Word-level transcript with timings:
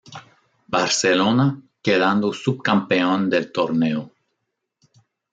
Barcelona, 0.65 1.45
quedando 1.79 2.31
subcampeón 2.33 3.29
del 3.29 3.51
torneo. 3.51 4.11